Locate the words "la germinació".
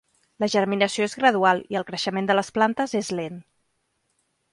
0.43-1.05